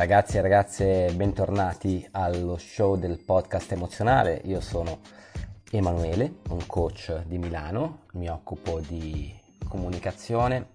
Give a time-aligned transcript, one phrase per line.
[0.00, 4.40] Ragazzi e ragazze, bentornati allo show del podcast emozionale.
[4.44, 5.00] Io sono
[5.70, 9.30] Emanuele, un coach di Milano, mi occupo di
[9.68, 10.68] comunicazione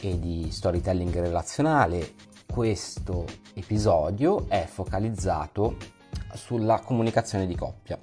[0.00, 2.12] e di storytelling relazionale.
[2.46, 3.24] Questo
[3.54, 5.76] episodio è focalizzato
[6.34, 7.98] sulla comunicazione di coppia.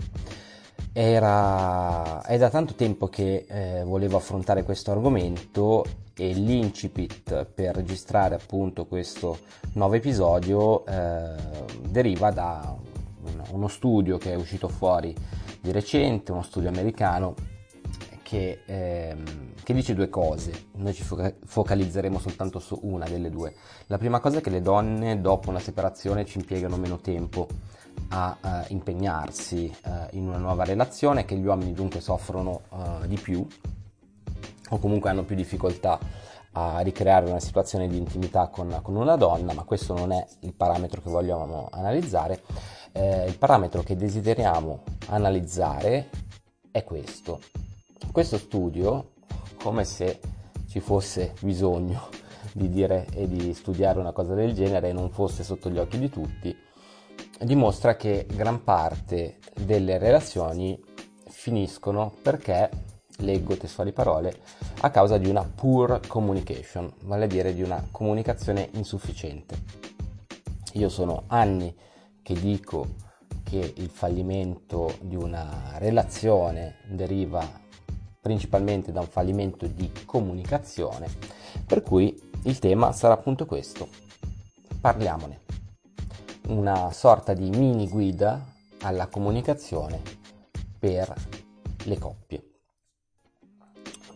[0.91, 5.85] Era, è da tanto tempo che eh, volevo affrontare questo argomento
[6.17, 9.37] e l'incipit per registrare appunto questo
[9.73, 11.35] nuovo episodio eh,
[11.87, 12.75] deriva da
[13.51, 15.15] uno studio che è uscito fuori
[15.61, 17.35] di recente, uno studio americano
[18.23, 20.67] che, ehm, che, dice due cose.
[20.75, 23.53] Noi ci focalizzeremo soltanto su una delle due.
[23.87, 27.47] La prima cosa è che le donne dopo una separazione ci impiegano meno tempo
[28.09, 33.17] a uh, impegnarsi uh, in una nuova relazione, che gli uomini dunque soffrono uh, di
[33.17, 33.45] più
[34.69, 35.99] o comunque hanno più difficoltà
[36.51, 40.53] a ricreare una situazione di intimità con, con una donna, ma questo non è il
[40.53, 42.41] parametro che vogliamo analizzare.
[42.93, 46.09] Eh, il parametro che desideriamo analizzare
[46.71, 47.39] è questo.
[48.11, 49.11] Questo studio,
[49.61, 50.19] come se
[50.67, 52.09] ci fosse bisogno
[52.53, 55.99] di dire e di studiare una cosa del genere e non fosse sotto gli occhi
[55.99, 56.55] di tutti,
[57.39, 60.79] dimostra che gran parte delle relazioni
[61.29, 62.69] finiscono perché,
[63.17, 64.35] leggo testuali parole,
[64.81, 69.55] a causa di una poor communication, vale a dire di una comunicazione insufficiente.
[70.73, 71.75] Io sono anni
[72.21, 73.05] che dico
[73.43, 77.65] che il fallimento di una relazione deriva
[78.19, 81.07] principalmente da un fallimento di comunicazione,
[81.65, 83.87] per cui il tema sarà appunto questo.
[84.79, 85.45] Parliamone
[86.47, 90.01] una sorta di mini guida alla comunicazione
[90.79, 91.13] per
[91.83, 92.46] le coppie.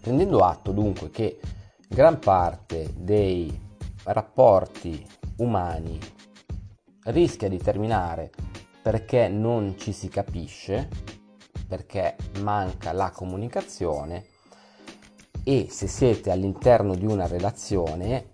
[0.01, 1.39] Prendendo atto dunque che
[1.87, 3.69] gran parte dei
[4.05, 5.05] rapporti
[5.37, 5.99] umani
[7.03, 8.31] rischia di terminare
[8.81, 10.89] perché non ci si capisce,
[11.67, 14.25] perché manca la comunicazione
[15.43, 18.31] e se siete all'interno di una relazione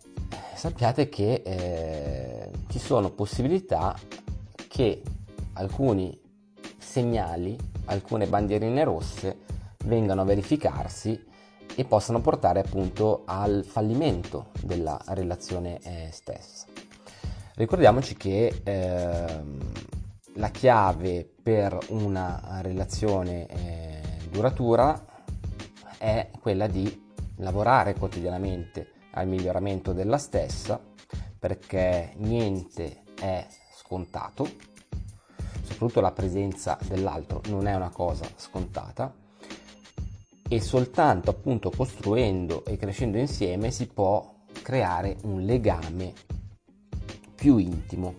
[0.56, 3.94] sappiate che eh, ci sono possibilità
[4.68, 5.02] che
[5.54, 6.20] alcuni
[6.78, 9.40] segnali, alcune bandierine rosse
[9.86, 11.27] vengano a verificarsi
[11.80, 16.66] e possano portare appunto al fallimento della relazione eh, stessa.
[17.54, 19.44] Ricordiamoci che eh,
[20.34, 24.02] la chiave per una relazione eh,
[24.32, 25.06] duratura
[26.00, 30.82] è quella di lavorare quotidianamente al miglioramento della stessa
[31.38, 33.46] perché niente è
[33.76, 34.50] scontato,
[35.62, 39.26] soprattutto la presenza dell'altro non è una cosa scontata
[40.48, 46.14] e soltanto appunto costruendo e crescendo insieme si può creare un legame
[47.36, 48.16] più intimo,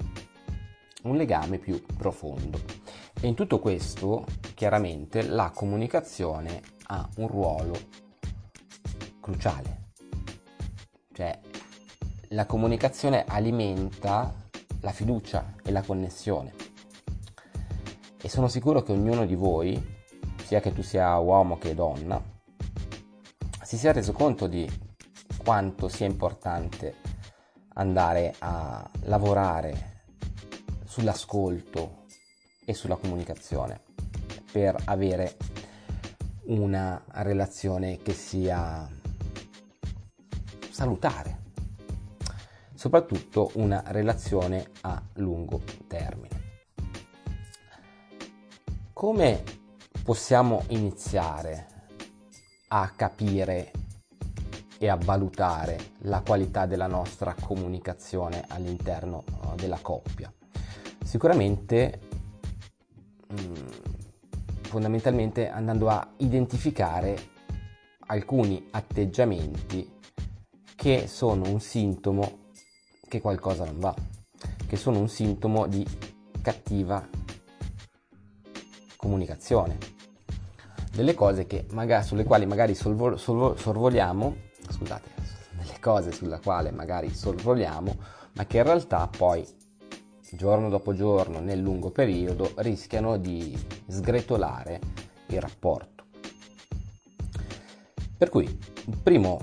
[1.02, 2.60] un legame più profondo.
[3.20, 4.24] E in tutto questo
[4.54, 7.74] chiaramente la comunicazione ha un ruolo
[9.20, 9.86] cruciale
[11.18, 11.36] cioè
[12.28, 14.32] la comunicazione alimenta
[14.82, 16.54] la fiducia e la connessione.
[18.22, 19.84] E sono sicuro che ognuno di voi,
[20.48, 22.18] sia che tu sia uomo che donna,
[23.62, 24.66] si sia reso conto di
[25.36, 26.94] quanto sia importante
[27.74, 30.04] andare a lavorare
[30.86, 32.06] sull'ascolto
[32.64, 33.82] e sulla comunicazione
[34.50, 35.36] per avere
[36.44, 38.88] una relazione che sia
[40.70, 41.40] salutare,
[42.72, 46.40] soprattutto una relazione a lungo termine.
[48.94, 49.66] Come
[50.08, 51.66] possiamo iniziare
[52.68, 53.72] a capire
[54.78, 60.32] e a valutare la qualità della nostra comunicazione all'interno uh, della coppia?
[61.04, 62.00] Sicuramente
[63.34, 63.54] mm,
[64.62, 67.14] fondamentalmente andando a identificare
[68.06, 69.92] alcuni atteggiamenti
[70.74, 72.46] che sono un sintomo
[73.06, 73.94] che qualcosa non va,
[74.66, 75.86] che sono un sintomo di
[76.40, 77.06] cattiva
[78.96, 79.97] comunicazione.
[80.98, 84.34] Delle cose magari, sulle quali magari solvo, solvo, sorvoliamo,
[84.68, 85.08] scusate,
[85.52, 87.96] delle cose sulle quali magari sorvoliamo,
[88.32, 89.46] ma che in realtà poi
[90.32, 93.56] giorno dopo giorno nel lungo periodo rischiano di
[93.86, 94.80] sgretolare
[95.28, 96.06] il rapporto.
[98.16, 99.38] Per cui il primo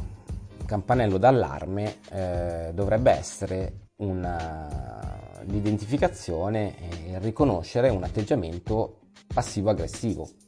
[0.65, 9.03] campanello d'allarme eh, dovrebbe essere una, l'identificazione e riconoscere un atteggiamento
[9.33, 10.43] passivo-aggressivo.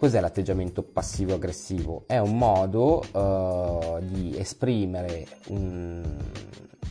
[0.00, 2.04] Cos'è l'atteggiamento passivo-aggressivo?
[2.06, 6.02] È un modo uh, di esprimere un,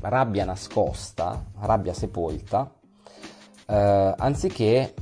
[0.02, 2.72] rabbia nascosta, rabbia sepolta,
[3.66, 4.94] eh, anziché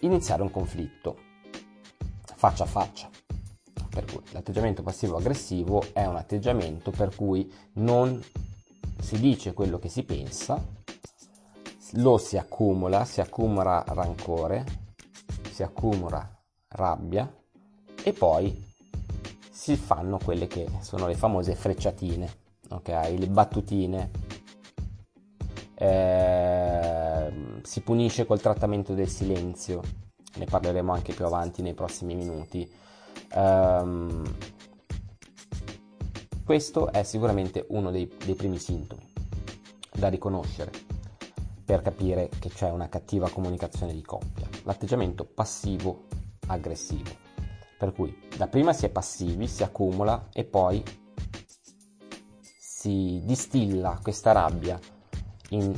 [0.00, 1.18] iniziare un conflitto
[2.34, 3.08] faccia a faccia.
[3.88, 8.20] Per cui l'atteggiamento passivo-aggressivo è un atteggiamento per cui non
[8.98, 10.60] si dice quello che si pensa,
[11.92, 14.82] lo si accumula, si accumula rancore,
[15.54, 16.28] si accumula
[16.70, 17.32] rabbia
[18.02, 18.60] e poi
[19.52, 22.28] si fanno quelle che sono le famose frecciatine,
[22.70, 22.88] ok?
[23.16, 24.10] Le battutine.
[25.76, 29.80] Eh, si punisce col trattamento del silenzio,
[30.38, 32.68] ne parleremo anche più avanti nei prossimi minuti.
[33.34, 34.24] Um,
[36.44, 39.08] questo è sicuramente uno dei, dei primi sintomi
[39.92, 40.72] da riconoscere
[41.64, 47.22] per capire che c'è una cattiva comunicazione di coppia, l'atteggiamento passivo-aggressivo.
[47.78, 50.82] Per cui dapprima si è passivi, si accumula e poi
[52.58, 54.78] si distilla questa rabbia
[55.50, 55.74] in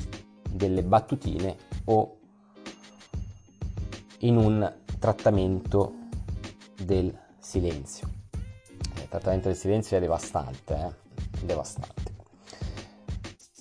[0.50, 2.18] delle battutine o
[4.20, 5.92] in un trattamento
[6.82, 8.08] del silenzio.
[8.96, 11.44] Il trattamento del silenzio è devastante, eh?
[11.44, 12.14] devastante.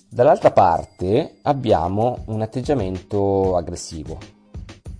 [0.08, 4.18] Dall'altra parte abbiamo un atteggiamento aggressivo,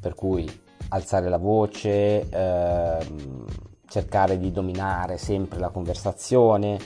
[0.06, 0.48] per cui
[0.90, 3.44] alzare la voce, ehm,
[3.88, 6.78] cercare di dominare sempre la conversazione,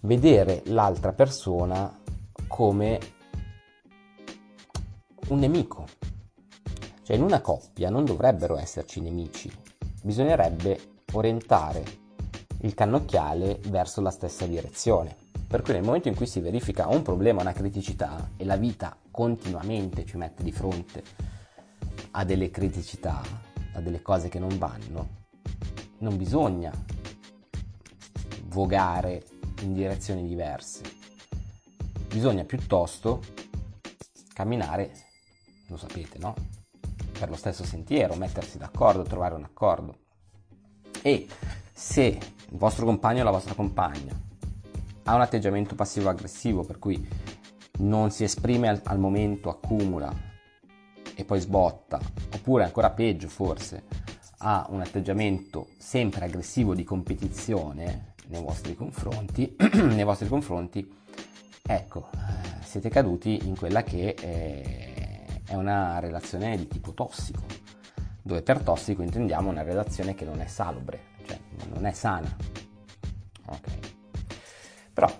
[0.00, 1.94] vedere l'altra persona
[2.46, 2.98] come
[5.28, 5.84] un nemico.
[7.02, 9.52] Cioè in una coppia non dovrebbero esserci nemici,
[10.02, 11.84] bisognerebbe orientare
[12.62, 15.14] il cannocchiale verso la stessa direzione.
[15.46, 18.96] Per cui nel momento in cui si verifica un problema, una criticità e la vita
[19.10, 21.36] continuamente ci mette di fronte
[22.12, 23.20] a delle criticità,
[23.74, 25.16] a delle cose che non vanno,
[25.98, 26.72] non bisogna
[28.44, 29.24] vogare
[29.62, 30.82] in direzioni diverse.
[32.08, 33.22] Bisogna piuttosto
[34.32, 34.92] camminare,
[35.68, 36.34] lo sapete, no?
[37.18, 39.98] Per lo stesso sentiero, mettersi d'accordo, trovare un accordo.
[41.02, 41.26] E
[41.72, 44.12] se il vostro compagno o la vostra compagna
[45.04, 47.06] ha un atteggiamento passivo-aggressivo, per cui
[47.78, 50.27] non si esprime al, al momento, accumula
[51.18, 51.98] e poi sbotta,
[52.32, 53.82] oppure ancora peggio forse,
[54.38, 60.88] ha un atteggiamento sempre aggressivo di competizione nei vostri confronti, nei vostri confronti
[61.60, 67.42] ecco, eh, siete caduti in quella che è una relazione di tipo tossico,
[68.22, 71.40] dove per tossico intendiamo una relazione che non è salubre, cioè
[71.74, 72.36] non è sana.
[73.46, 73.68] Ok.
[74.92, 75.10] Però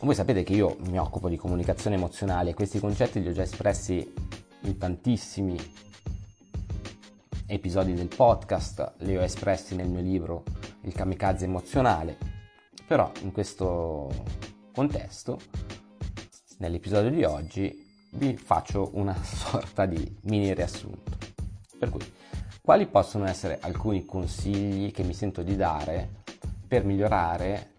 [0.00, 3.42] voi sapete che io mi occupo di comunicazione emozionale e questi concetti li ho già
[3.42, 4.24] espressi
[4.66, 5.56] in tantissimi
[7.46, 10.42] episodi del podcast, li ho espressi nel mio libro
[10.82, 12.18] Il kamikaze emozionale,
[12.86, 14.10] però in questo
[14.72, 15.38] contesto,
[16.58, 21.16] nell'episodio di oggi, vi faccio una sorta di mini riassunto.
[21.78, 22.12] Per cui,
[22.60, 26.22] quali possono essere alcuni consigli che mi sento di dare
[26.66, 27.70] per migliorare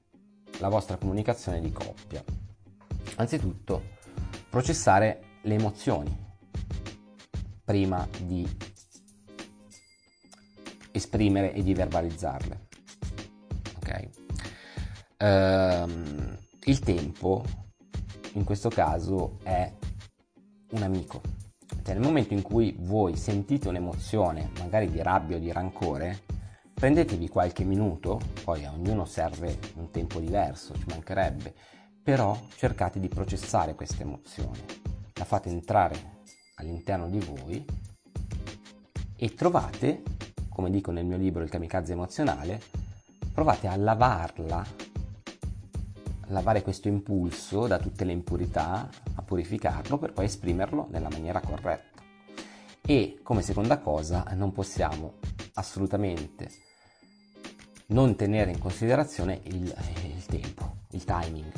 [0.60, 2.24] la vostra comunicazione di coppia?
[3.16, 3.96] Anzitutto,
[4.50, 6.26] processare le emozioni
[7.68, 8.48] prima di
[10.92, 12.68] esprimere e di verbalizzarle.
[13.76, 14.10] Ok?
[15.18, 17.44] Ehm, il tempo
[18.36, 19.70] in questo caso è
[20.72, 21.22] un amico.
[21.84, 26.24] Cioè, nel momento in cui voi sentite un'emozione, magari di rabbia o di rancore,
[26.74, 31.54] prendetevi qualche minuto, poi a ognuno serve un tempo diverso, ci mancherebbe,
[32.02, 34.64] però cercate di processare questa emozione,
[35.16, 36.16] la fate entrare
[36.58, 37.66] all'interno di voi
[39.16, 40.04] e trovate,
[40.50, 42.62] come dico nel mio libro Il kamikaze emozionale,
[43.34, 50.26] provate a lavarla, a lavare questo impulso da tutte le impurità, a purificarlo per poi
[50.26, 52.02] esprimerlo nella maniera corretta.
[52.82, 55.16] E come seconda cosa non possiamo
[55.54, 56.66] assolutamente
[57.88, 59.74] non tenere in considerazione il,
[60.14, 61.52] il tempo, il timing.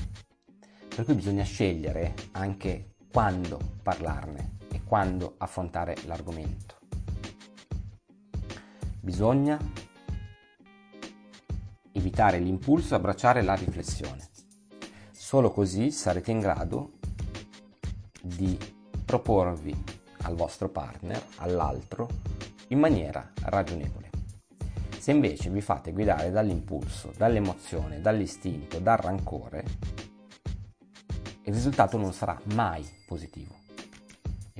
[0.95, 4.58] Per cui bisogna scegliere anche quando parlarne
[4.89, 6.77] quando affrontare l'argomento.
[8.99, 9.57] Bisogna
[11.91, 14.27] evitare l'impulso e abbracciare la riflessione.
[15.11, 16.93] Solo così sarete in grado
[18.21, 18.57] di
[19.05, 19.75] proporvi
[20.23, 22.07] al vostro partner, all'altro,
[22.69, 24.09] in maniera ragionevole.
[24.97, 29.63] Se invece vi fate guidare dall'impulso, dall'emozione, dall'istinto, dal rancore,
[31.43, 33.59] il risultato non sarà mai positivo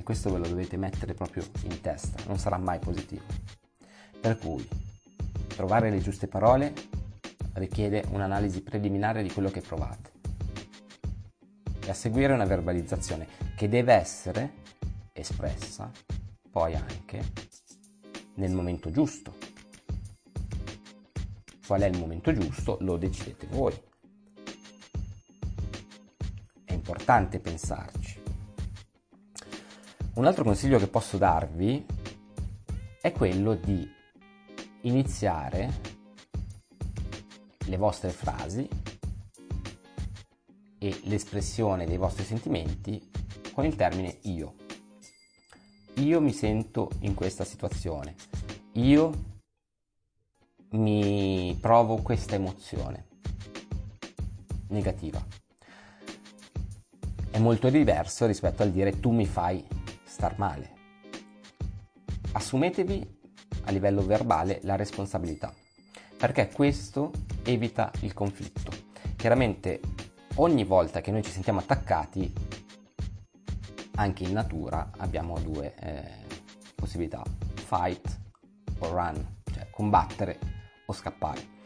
[0.02, 3.24] questo ve lo dovete mettere proprio in testa, non sarà mai positivo.
[4.20, 4.66] Per cui
[5.48, 6.72] trovare le giuste parole
[7.54, 10.10] richiede un'analisi preliminare di quello che provate.
[11.88, 13.26] a seguire una verbalizzazione
[13.56, 14.52] che deve essere
[15.12, 15.90] espressa
[16.50, 17.22] poi anche
[18.34, 19.34] nel momento giusto.
[21.66, 22.78] Qual è il momento giusto?
[22.80, 23.74] Lo decidete voi.
[26.64, 27.99] È importante pensarci.
[30.20, 31.86] Un altro consiglio che posso darvi
[33.00, 33.90] è quello di
[34.82, 35.80] iniziare
[37.64, 38.68] le vostre frasi
[40.78, 43.10] e l'espressione dei vostri sentimenti
[43.54, 44.56] con il termine io.
[45.94, 48.14] Io mi sento in questa situazione.
[48.72, 49.12] Io
[50.72, 53.06] mi provo questa emozione
[54.68, 55.24] negativa.
[57.30, 59.78] È molto diverso rispetto al dire tu mi fai
[60.20, 60.74] star male.
[62.32, 63.18] Assumetevi
[63.64, 65.50] a livello verbale la responsabilità,
[66.18, 67.10] perché questo
[67.42, 68.70] evita il conflitto.
[69.16, 69.80] Chiaramente
[70.34, 72.30] ogni volta che noi ci sentiamo attaccati,
[73.94, 76.26] anche in natura abbiamo due eh,
[76.74, 77.22] possibilità,
[77.54, 78.20] fight
[78.80, 80.38] o run, cioè combattere
[80.84, 81.59] o scappare.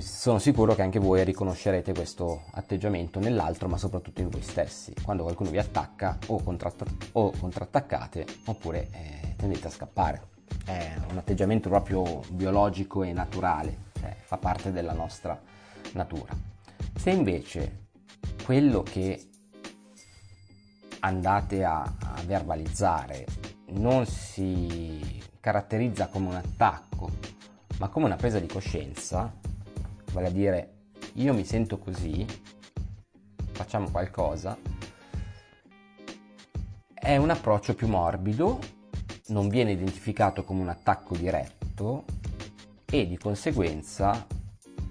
[0.00, 4.94] Sono sicuro che anche voi riconoscerete questo atteggiamento nell'altro, ma soprattutto in voi stessi.
[5.02, 10.28] Quando qualcuno vi attacca o, contratt- o contrattaccate oppure eh, tendete a scappare.
[10.64, 15.38] È un atteggiamento proprio biologico e naturale, cioè fa parte della nostra
[15.92, 16.34] natura.
[16.96, 17.88] Se invece
[18.42, 19.28] quello che
[21.00, 23.26] andate a, a verbalizzare
[23.68, 27.10] non si caratterizza come un attacco,
[27.78, 29.48] ma come una presa di coscienza,
[30.12, 30.74] vale a dire
[31.14, 32.24] io mi sento così,
[33.52, 34.56] facciamo qualcosa,
[36.94, 38.58] è un approccio più morbido,
[39.28, 42.04] non viene identificato come un attacco diretto
[42.84, 44.26] e di conseguenza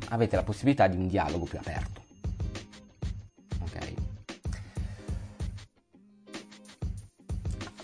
[0.09, 2.01] avete la possibilità di un dialogo più aperto.
[3.59, 3.93] Ok?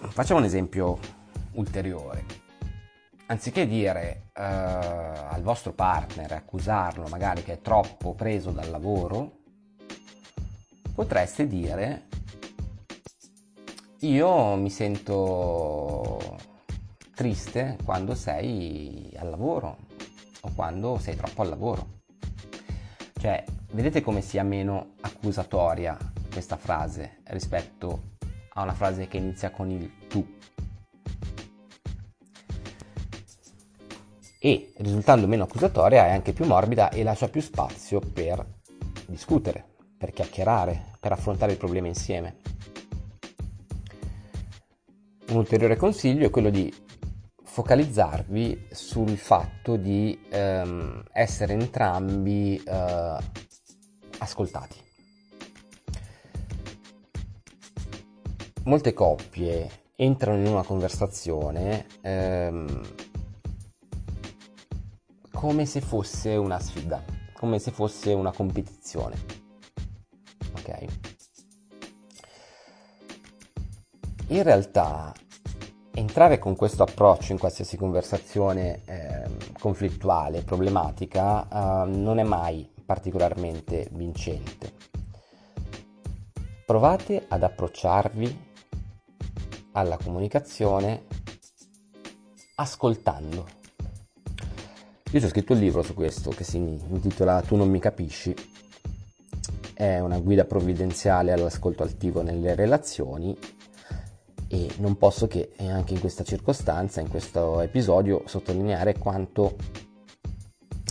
[0.10, 0.98] Facciamo un esempio
[1.54, 2.45] ulteriore
[3.28, 9.40] anziché dire uh, al vostro partner, accusarlo magari che è troppo preso dal lavoro,
[10.94, 12.08] potreste dire
[14.00, 16.38] io mi sento
[17.16, 19.78] triste quando sei al lavoro
[20.42, 21.94] o quando sei troppo al lavoro.
[23.18, 25.98] Cioè, vedete come sia meno accusatoria
[26.32, 28.14] questa frase rispetto
[28.54, 30.05] a una frase che inizia con il
[34.40, 38.46] e risultando meno accusatoria è anche più morbida e lascia più spazio per
[39.08, 42.38] discutere, per chiacchierare, per affrontare il problema insieme.
[45.28, 46.72] Un ulteriore consiglio è quello di
[47.44, 53.18] focalizzarvi sul fatto di ehm, essere entrambi eh,
[54.20, 54.84] ascoltati.
[58.64, 62.82] Molte coppie entrano in una conversazione ehm,
[65.46, 69.16] come se fosse una sfida, come se fosse una competizione.
[70.58, 70.86] Ok?
[74.30, 75.14] In realtà
[75.92, 83.88] entrare con questo approccio in qualsiasi conversazione eh, conflittuale, problematica, eh, non è mai particolarmente
[83.92, 84.74] vincente.
[86.66, 88.54] Provate ad approcciarvi
[89.74, 91.04] alla comunicazione
[92.56, 93.65] ascoltando
[95.18, 98.36] io ho scritto un libro su questo che si intitola Tu non mi capisci.
[99.74, 103.38] È una guida provvidenziale all'ascolto attivo nelle relazioni
[104.50, 109.56] e non posso che anche in questa circostanza, in questo episodio, sottolineare quanto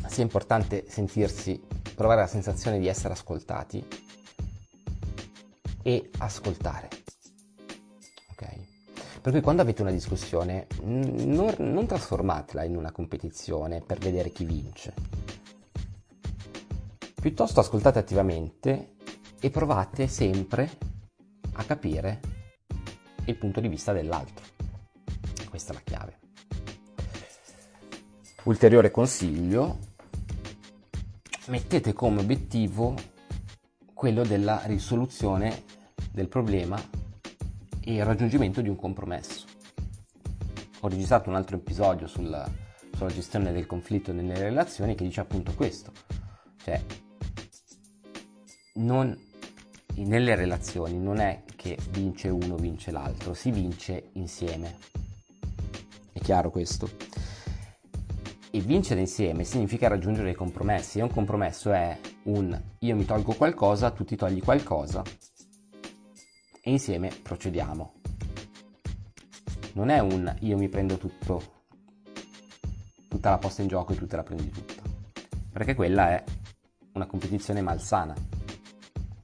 [0.07, 1.61] sia importante sentirsi,
[1.95, 3.87] provare la sensazione di essere ascoltati
[5.83, 7.04] e ascoltare.
[9.25, 14.45] Per cui quando avete una discussione non, non trasformatela in una competizione per vedere chi
[14.45, 14.93] vince.
[17.23, 18.97] Piuttosto ascoltate attivamente
[19.41, 20.71] e provate sempre
[21.55, 22.21] a capire
[23.25, 24.45] il punto di vista dell'altro.
[25.49, 26.19] Questa è la chiave.
[28.43, 29.79] Ulteriore consiglio,
[31.47, 32.95] mettete come obiettivo
[33.95, 35.63] quello della risoluzione
[36.13, 36.94] del problema
[37.85, 39.45] e il raggiungimento di un compromesso.
[40.81, 42.51] Ho registrato un altro episodio sulla,
[42.95, 45.93] sulla gestione del conflitto nelle relazioni che dice appunto questo,
[46.63, 46.81] cioè
[48.75, 49.17] non,
[49.97, 54.77] nelle relazioni non è che vince uno, vince l'altro, si vince insieme.
[56.13, 56.89] È chiaro questo?
[58.51, 63.35] E vincere insieme significa raggiungere dei compromessi e un compromesso è un io mi tolgo
[63.35, 65.03] qualcosa, tu ti togli qualcosa
[66.65, 67.93] e insieme procediamo.
[69.75, 71.67] Non è un io mi prendo tutto,
[73.09, 74.83] tutta la posta in gioco e tu te la prendi tutta,
[75.53, 76.25] perché quella è
[76.95, 78.15] una competizione malsana,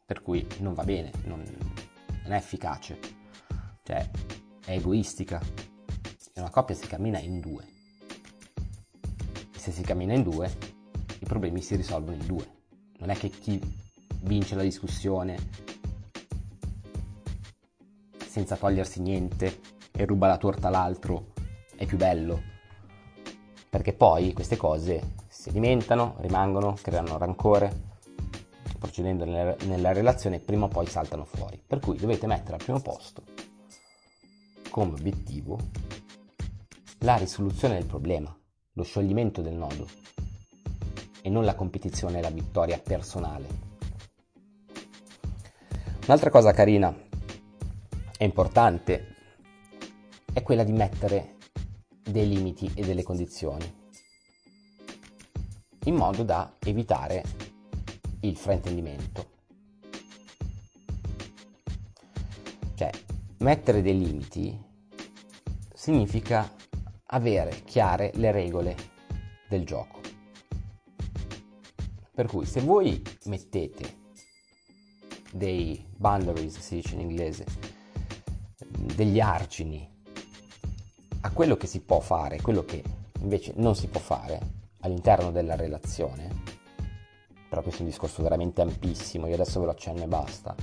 [0.04, 1.42] per cui non va bene, non,
[2.23, 2.99] non è efficace,
[3.82, 4.09] cioè
[4.64, 5.40] è egoistica.
[6.35, 7.78] In una coppia si cammina in due
[9.61, 10.50] se si cammina in due,
[11.18, 12.47] i problemi si risolvono in due.
[12.99, 13.61] Non è che chi
[14.23, 15.37] vince la discussione
[18.31, 19.59] senza togliersi niente
[19.91, 21.33] e ruba la torta all'altro
[21.75, 22.41] è più bello.
[23.69, 27.89] Perché poi queste cose si alimentano, rimangono, creano rancore,
[28.79, 31.61] procedendo nella, relazione prima o poi saltano fuori.
[31.67, 33.25] Per cui dovete mettere al primo posto
[34.71, 35.59] come obiettivo
[36.99, 38.33] la risoluzione del problema
[38.75, 39.89] lo scioglimento del nodo
[41.21, 43.69] e non la competizione e la vittoria personale.
[46.07, 47.09] Un'altra cosa carina
[48.21, 49.17] e importante
[50.31, 51.39] è quella di mettere
[52.03, 53.79] dei limiti e delle condizioni
[55.85, 57.25] in modo da evitare
[58.21, 59.31] il fraintendimento.
[62.75, 62.91] Cioè,
[63.39, 64.55] mettere dei limiti
[65.73, 66.55] significa
[67.07, 68.77] avere chiare le regole
[69.49, 69.99] del gioco.
[72.12, 73.97] Per cui se voi mettete
[75.33, 77.70] dei boundaries, si dice in inglese,
[79.00, 79.88] degli argini
[81.23, 82.85] a quello che si può fare e quello che
[83.21, 84.38] invece non si può fare
[84.80, 86.28] all'interno della relazione,
[87.49, 90.54] però questo è un discorso veramente ampissimo, io adesso ve lo accenno e basta,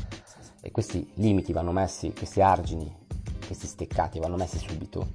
[0.61, 2.95] e questi limiti vanno messi, questi argini,
[3.43, 5.07] questi steccati vanno messi subito,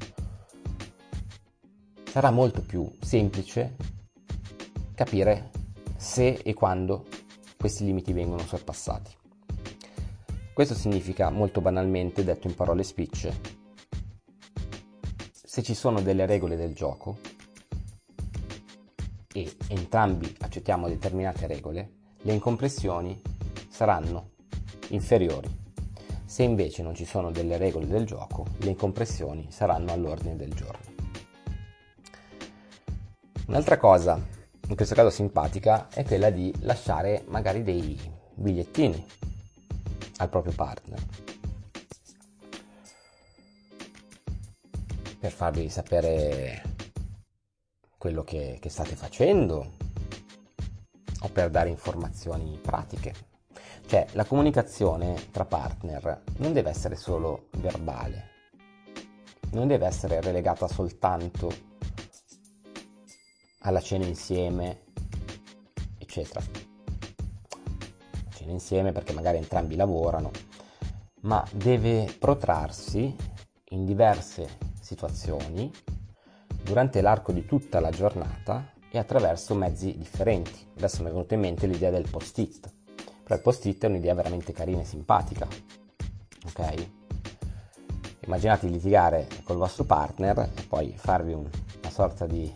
[2.10, 3.76] sarà molto più semplice
[4.96, 5.50] capire
[5.94, 7.06] se e quando
[7.56, 9.20] questi limiti vengono sorpassati.
[10.52, 13.60] Questo significa molto banalmente, detto in parole spicce,
[15.32, 17.16] se ci sono delle regole del gioco
[19.32, 23.18] e entrambi accettiamo determinate regole, le incompressioni
[23.70, 24.32] saranno
[24.88, 25.48] inferiori.
[26.26, 30.84] Se invece non ci sono delle regole del gioco, le incompressioni saranno all'ordine del giorno.
[33.46, 34.20] Un'altra cosa,
[34.68, 37.98] in questo caso simpatica, è quella di lasciare magari dei
[38.34, 39.06] bigliettini
[40.22, 41.00] al proprio partner
[45.18, 46.62] per farvi sapere
[47.96, 49.74] quello che, che state facendo
[51.20, 53.14] o per dare informazioni pratiche.
[53.86, 58.30] Cioè la comunicazione tra partner non deve essere solo verbale,
[59.52, 61.52] non deve essere relegata soltanto
[63.60, 64.86] alla cena insieme,
[65.98, 66.61] eccetera.
[68.42, 70.30] Cena insieme perché magari entrambi lavorano,
[71.22, 73.14] ma deve protrarsi
[73.70, 75.70] in diverse situazioni
[76.62, 80.66] durante l'arco di tutta la giornata e attraverso mezzi differenti.
[80.76, 82.72] Adesso mi è venuta in mente l'idea del post-it,
[83.22, 85.46] però il post-it è un'idea veramente carina e simpatica,
[86.46, 86.88] ok?
[88.24, 92.52] Immaginate di litigare col vostro partner e poi farvi un, una sorta di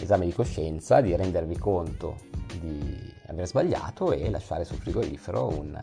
[0.00, 2.16] esame di coscienza, di rendervi conto
[2.60, 5.78] di aver sbagliato e lasciare sul frigorifero un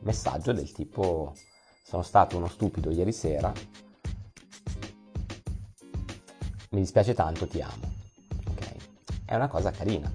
[0.00, 1.34] messaggio del tipo
[1.82, 3.52] sono stato uno stupido ieri sera,
[6.70, 7.92] mi dispiace tanto, ti amo.
[8.50, 8.76] Okay?
[9.24, 10.12] È una cosa carina.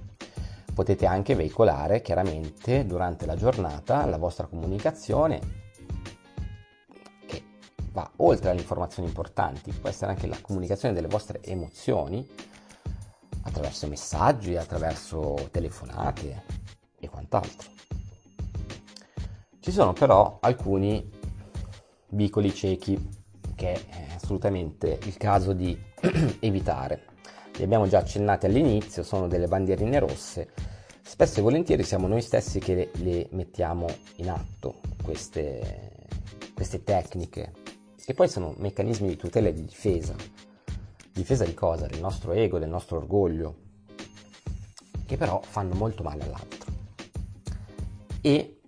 [0.74, 5.40] Potete anche veicolare chiaramente durante la giornata la vostra comunicazione
[7.26, 7.44] che
[7.92, 12.28] va oltre alle informazioni importanti, può essere anche la comunicazione delle vostre emozioni
[13.44, 16.44] attraverso messaggi, attraverso telefonate
[17.00, 17.72] e quant'altro.
[19.60, 21.10] Ci sono però alcuni
[22.10, 23.22] vicoli ciechi
[23.56, 25.78] che è assolutamente il caso di
[26.40, 27.06] evitare.
[27.56, 30.50] Li abbiamo già accennati all'inizio, sono delle bandierine rosse.
[31.02, 35.92] Spesso e volentieri siamo noi stessi che le, le mettiamo in atto, queste,
[36.54, 37.52] queste tecniche,
[38.04, 40.16] che poi sono meccanismi di tutela e di difesa
[41.14, 41.86] difesa di cosa?
[41.86, 43.56] Del nostro ego, del nostro orgoglio,
[45.06, 46.72] che però fanno molto male all'altro.
[48.22, 48.60] E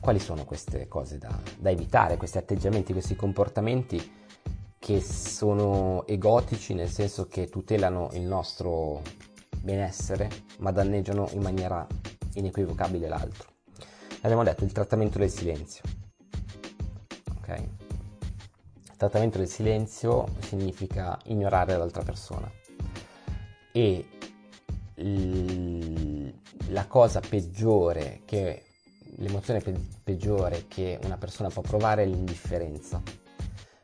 [0.00, 4.20] quali sono queste cose da, da evitare, questi atteggiamenti, questi comportamenti
[4.78, 9.00] che sono egotici nel senso che tutelano il nostro
[9.60, 11.86] benessere ma danneggiano in maniera
[12.34, 13.50] inequivocabile l'altro.
[14.22, 15.82] Abbiamo detto il trattamento del silenzio.
[17.38, 17.81] Ok?
[19.02, 22.50] Trattamento del silenzio significa ignorare l'altra persona.
[23.74, 24.06] e
[24.96, 26.28] l-
[26.68, 28.64] la cosa peggiore che
[29.16, 33.02] l'emozione pe- peggiore che una persona può provare è l'indifferenza.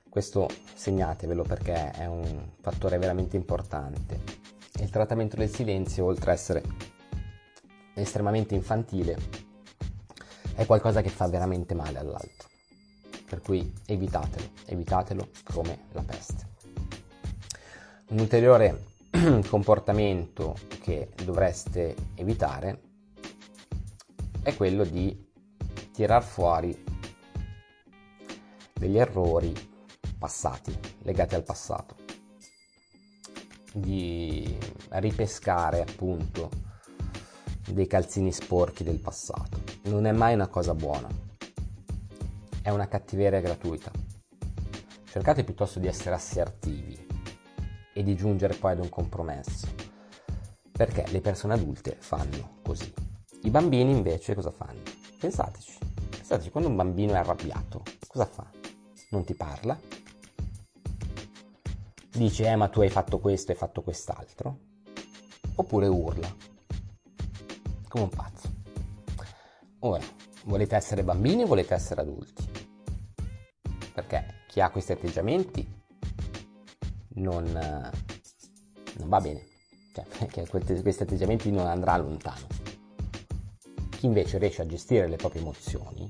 [0.09, 4.21] Questo segnatevelo perché è un fattore veramente importante.
[4.81, 6.63] Il trattamento del silenzio, oltre ad essere
[7.95, 9.17] estremamente infantile,
[10.55, 12.48] è qualcosa che fa veramente male all'altro.
[13.29, 16.47] Per cui evitatelo, evitatelo come la peste.
[18.09, 18.85] Un ulteriore
[19.49, 22.81] comportamento che dovreste evitare
[24.43, 25.27] è quello di
[25.93, 26.85] tirar fuori
[28.73, 29.53] degli errori
[30.19, 31.97] passati, legati al passato,
[33.75, 34.57] di
[34.91, 36.49] ripescare appunto
[37.69, 39.63] dei calzini sporchi del passato.
[39.85, 41.09] Non è mai una cosa buona,
[42.69, 43.91] è una cattiveria gratuita.
[45.07, 47.07] Cercate piuttosto di essere assertivi
[47.95, 49.69] e di giungere poi ad un compromesso,
[50.71, 52.93] perché le persone adulte fanno così.
[53.45, 54.83] I bambini invece cosa fanno?
[55.19, 55.79] Pensateci,
[56.11, 58.47] pensateci, quando un bambino è arrabbiato, cosa fa?
[59.13, 59.81] Non ti parla?
[62.11, 64.59] Dice, eh ma tu hai fatto questo, hai fatto quest'altro?
[65.55, 66.31] Oppure urla,
[67.89, 68.53] come un pazzo.
[69.81, 70.05] Ora,
[70.45, 72.58] volete essere bambini o volete essere adulti?
[73.99, 75.67] Perché chi ha questi atteggiamenti
[77.15, 79.45] non, non va bene,
[79.93, 82.47] cioè, perché questi atteggiamenti non andrà lontano.
[83.91, 86.09] Chi invece riesce a gestire le proprie emozioni,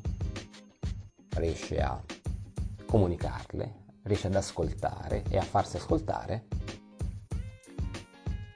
[1.36, 1.98] riesce a
[2.84, 6.44] comunicarle, riesce ad ascoltare e a farsi ascoltare,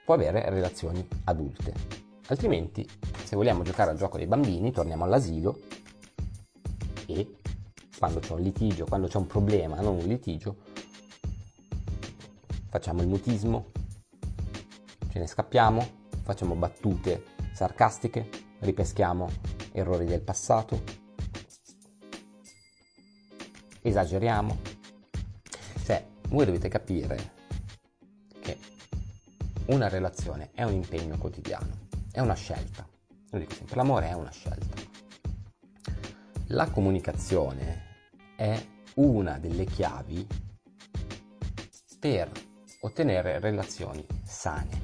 [0.05, 1.73] può avere relazioni adulte.
[2.27, 2.87] Altrimenti,
[3.25, 5.59] se vogliamo giocare al gioco dei bambini, torniamo all'asilo
[8.03, 10.57] quando c'è un litigio, quando c'è un problema, non un litigio,
[12.69, 13.67] facciamo il mutismo,
[15.09, 15.89] ce ne scappiamo,
[16.25, 19.31] facciamo battute sarcastiche, ripeschiamo
[19.71, 20.83] errori del passato,
[23.83, 24.59] esageriamo.
[25.85, 27.33] Cioè, voi dovete capire
[28.41, 28.59] che
[29.67, 32.85] una relazione è un impegno quotidiano, è una scelta.
[33.31, 34.91] Lo dico sempre, l'amore è una scelta.
[36.47, 37.91] La comunicazione
[38.43, 38.61] è
[38.95, 40.27] una delle chiavi
[42.01, 42.29] per
[42.81, 44.83] ottenere relazioni sane.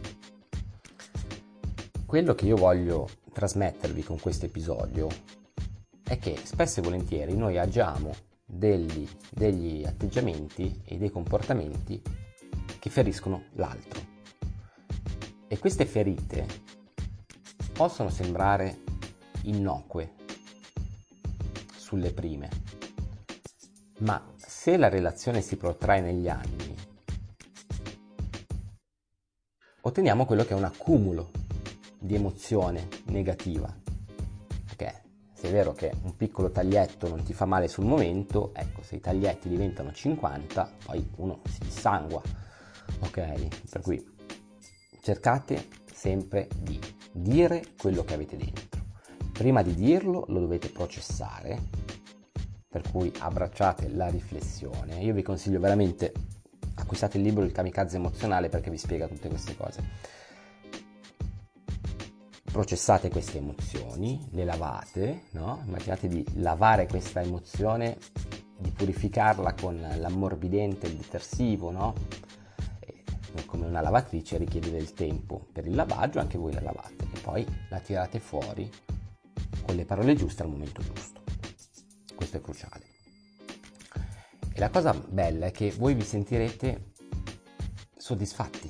[2.07, 5.09] Quello che io voglio trasmettervi con questo episodio
[6.05, 8.15] è che spesso e volentieri noi agiamo
[8.47, 12.01] degli, degli atteggiamenti e dei comportamenti
[12.79, 14.01] che feriscono l'altro.
[15.49, 16.47] E queste ferite
[17.73, 18.83] possono sembrare
[19.43, 20.15] innocue
[21.77, 22.49] sulle prime,
[23.99, 26.75] ma se la relazione si protrae negli anni,
[29.81, 31.31] otteniamo quello che è un accumulo
[31.99, 33.75] di emozione negativa.
[34.67, 38.83] Perché se è vero che un piccolo taglietto non ti fa male sul momento, ecco,
[38.83, 42.23] se i taglietti diventano 50, poi uno si dissangua.
[43.01, 43.69] Ok?
[43.71, 44.17] Per cui
[45.01, 46.79] cercate sempre di
[47.11, 48.87] dire quello che avete dentro.
[49.33, 51.87] Prima di dirlo lo dovete processare,
[52.79, 55.03] per cui abbracciate la riflessione.
[55.03, 56.13] Io vi consiglio veramente
[56.77, 60.27] acquistate il libro Il kamikaze emozionale perché vi spiega tutte queste cose
[62.51, 65.63] processate queste emozioni, le lavate, no?
[65.65, 67.99] immaginate di lavare questa emozione,
[68.59, 71.95] di purificarla con l'ammorbidente, il detersivo, no?
[73.47, 77.47] come una lavatrice richiede del tempo per il lavaggio, anche voi la lavate e poi
[77.69, 78.69] la tirate fuori
[79.65, 81.18] con le parole giuste al momento giusto.
[82.19, 82.85] Questo è cruciale.
[84.53, 86.95] E la cosa bella è che voi vi sentirete
[87.97, 88.69] soddisfatti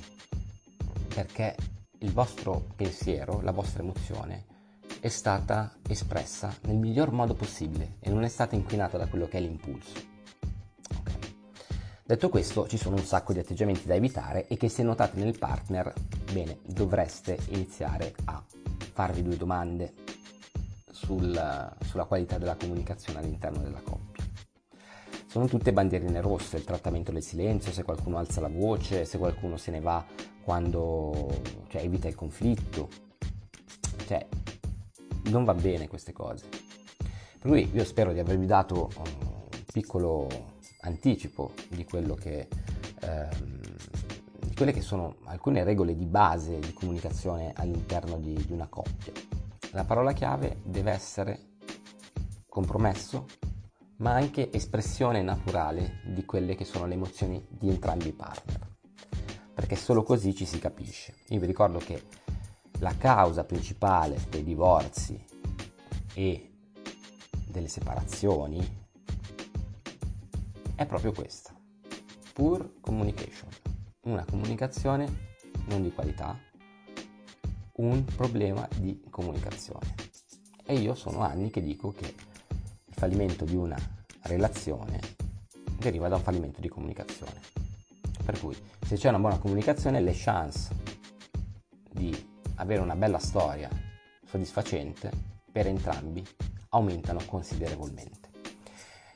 [1.11, 1.55] perché
[1.97, 4.45] il vostro pensiero, la vostra emozione
[4.99, 9.39] è stata espressa nel miglior modo possibile e non è stata inquinata da quello che
[9.39, 9.97] è l'impulso.
[10.99, 11.35] Okay.
[12.05, 15.39] Detto questo, ci sono un sacco di atteggiamenti da evitare e che se notate nel
[15.39, 15.91] partner,
[16.31, 18.43] bene, dovreste iniziare a
[18.93, 20.08] farvi due domande
[21.09, 24.23] sul, sulla qualità della comunicazione all'interno della coppia.
[25.25, 29.57] Sono tutte bandierine rosse, il trattamento del silenzio, se qualcuno alza la voce, se qualcuno
[29.57, 30.05] se ne va
[30.43, 32.89] quando cioè, evita il conflitto.
[34.05, 34.27] Cioè,
[35.25, 36.47] non va bene queste cose.
[37.39, 40.27] Per cui io spero di avervi dato un piccolo
[40.81, 42.47] anticipo di quello che
[43.01, 43.59] ehm,
[44.55, 49.28] quelle che sono alcune regole di base di comunicazione all'interno di, di una coppia.
[49.73, 51.57] La parola chiave deve essere
[52.47, 53.27] compromesso,
[53.97, 58.67] ma anche espressione naturale di quelle che sono le emozioni di entrambi i partner.
[59.53, 61.17] Perché solo così ci si capisce.
[61.27, 62.03] Io vi ricordo che
[62.79, 65.23] la causa principale dei divorzi
[66.15, 66.51] e
[67.45, 68.87] delle separazioni
[70.73, 71.53] è proprio questa,
[72.33, 73.49] poor communication,
[74.05, 75.27] una comunicazione
[75.67, 76.35] non di qualità,
[77.79, 79.95] un problema di comunicazione.
[80.65, 83.77] E io sono anni che dico che il fallimento di una
[84.23, 84.99] relazione
[85.77, 87.39] deriva da un fallimento di comunicazione.
[88.23, 90.75] Per cui se c'è una buona comunicazione le chance
[91.89, 92.13] di
[92.55, 93.69] avere una bella storia
[94.25, 95.09] soddisfacente
[95.49, 96.23] per entrambi
[96.69, 98.27] aumentano considerevolmente.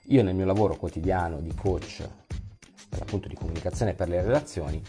[0.08, 2.08] Io nel mio lavoro quotidiano di coach
[2.90, 4.82] per l'appunto di comunicazione per le relazioni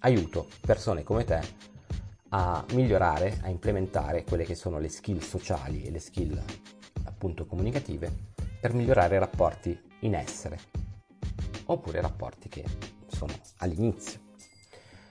[0.00, 1.76] aiuto persone come te
[2.30, 6.42] a migliorare, a implementare quelle che sono le skill sociali e le skill
[7.04, 8.12] appunto comunicative
[8.60, 10.58] per migliorare i rapporti in essere
[11.66, 12.64] oppure rapporti che
[13.06, 14.20] sono all'inizio.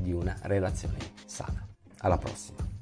[0.00, 1.66] di una relazione sana.
[1.98, 2.79] Alla prossima!